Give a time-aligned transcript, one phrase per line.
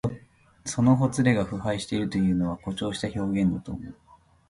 [0.65, 3.93] そのほつれが腐敗しているというのは、誇張した表現だと思う。